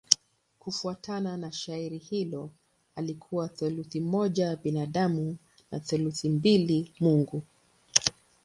Kufuatana 0.59 1.37
na 1.37 1.51
shairi 1.51 1.97
hilo 1.97 2.49
alikuwa 2.95 3.49
theluthi 3.49 3.99
moja 3.99 4.55
binadamu 4.55 5.37
na 5.71 5.79
theluthi 5.79 6.29
mbili 6.29 6.93
mungu. 6.99 7.43